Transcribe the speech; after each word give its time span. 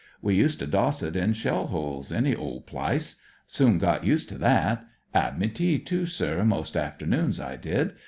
We 0.19 0.33
used 0.33 0.57
to 0.61 0.65
doss 0.65 1.03
it 1.03 1.15
in 1.15 1.33
shell 1.33 1.67
holes; 1.67 2.11
any 2.11 2.35
ole 2.35 2.61
plice. 2.61 3.17
Soon 3.45 3.77
get 3.77 4.03
used 4.03 4.29
to 4.29 4.39
that. 4.39 4.83
'Ad 5.13 5.37
me 5.37 5.47
tea, 5.47 5.77
too, 5.77 6.07
most 6.43 6.75
artemoons, 6.75 7.39
I 7.39 7.55
did. 7.55 7.93